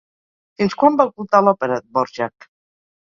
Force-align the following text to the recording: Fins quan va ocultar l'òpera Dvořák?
Fins 0.61 0.77
quan 0.83 0.97
va 1.01 1.07
ocultar 1.11 1.43
l'òpera 1.49 1.81
Dvořák? 1.85 2.49